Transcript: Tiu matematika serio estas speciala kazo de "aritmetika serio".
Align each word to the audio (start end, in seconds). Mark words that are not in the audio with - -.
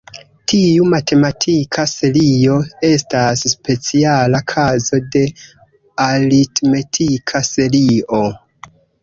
Tiu 0.51 0.85
matematika 0.93 1.83
serio 1.91 2.55
estas 2.89 3.43
speciala 3.53 4.41
kazo 4.55 5.01
de 5.17 5.23
"aritmetika 6.09 7.45
serio". 7.53 8.25